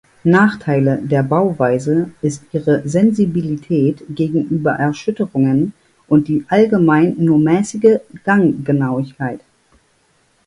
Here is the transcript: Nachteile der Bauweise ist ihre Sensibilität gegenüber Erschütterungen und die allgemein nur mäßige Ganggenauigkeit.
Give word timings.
Nachteile 0.23 0.97
der 1.03 1.21
Bauweise 1.21 2.09
ist 2.23 2.41
ihre 2.53 2.81
Sensibilität 2.89 4.03
gegenüber 4.09 4.71
Erschütterungen 4.71 5.73
und 6.07 6.27
die 6.27 6.43
allgemein 6.47 7.13
nur 7.19 7.37
mäßige 7.37 7.99
Ganggenauigkeit. 8.23 9.41